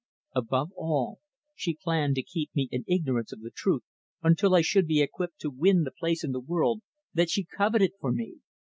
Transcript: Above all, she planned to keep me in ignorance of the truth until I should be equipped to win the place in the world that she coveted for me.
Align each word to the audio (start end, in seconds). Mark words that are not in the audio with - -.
Above 0.33 0.71
all, 0.75 1.19
she 1.53 1.77
planned 1.79 2.15
to 2.15 2.23
keep 2.23 2.49
me 2.55 2.67
in 2.71 2.83
ignorance 2.87 3.31
of 3.31 3.41
the 3.41 3.51
truth 3.51 3.83
until 4.23 4.55
I 4.55 4.61
should 4.61 4.87
be 4.87 4.99
equipped 4.99 5.37
to 5.41 5.51
win 5.51 5.83
the 5.83 5.91
place 5.91 6.23
in 6.23 6.31
the 6.31 6.39
world 6.39 6.81
that 7.13 7.29
she 7.29 7.45
coveted 7.45 7.91
for 7.99 8.11
me. 8.11 8.39